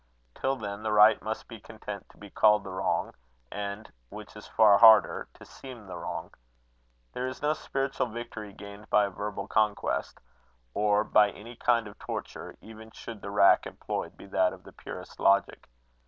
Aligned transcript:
Till 0.33 0.55
then, 0.55 0.81
the 0.81 0.91
Right 0.91 1.21
must 1.21 1.47
be 1.47 1.59
content 1.59 2.09
to 2.09 2.17
be 2.17 2.31
called 2.31 2.63
the 2.63 2.71
Wrong, 2.71 3.13
and 3.51 3.91
which 4.09 4.35
is 4.35 4.47
far 4.47 4.79
harder 4.79 5.27
to 5.35 5.45
seem 5.45 5.85
the 5.85 5.95
Wrong. 5.95 6.31
There 7.13 7.27
is 7.27 7.43
no 7.43 7.53
spiritual 7.53 8.07
victory 8.07 8.51
gained 8.51 8.89
by 8.89 9.05
a 9.05 9.11
verbal 9.11 9.47
conquest; 9.47 10.19
or 10.73 11.03
by 11.03 11.29
any 11.29 11.55
kind 11.55 11.87
of 11.87 11.99
torture, 11.99 12.57
even 12.61 12.89
should 12.89 13.21
the 13.21 13.29
rack 13.29 13.67
employed 13.67 14.17
be 14.17 14.25
that 14.25 14.53
of 14.53 14.63
the 14.63 14.73
purest 14.73 15.19
logic. 15.19 15.69